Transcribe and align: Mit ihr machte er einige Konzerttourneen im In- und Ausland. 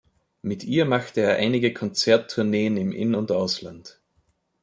Mit 0.41 0.63
ihr 0.63 0.85
machte 0.85 1.21
er 1.21 1.35
einige 1.35 1.73
Konzerttourneen 1.75 2.75
im 2.75 2.91
In- 2.91 3.13
und 3.13 3.31
Ausland. 3.31 3.99